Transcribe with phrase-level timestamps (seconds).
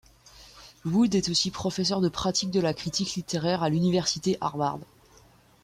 [0.83, 4.79] Wood est aussi professeur de pratique de la critique littéraire à l'université Harvard.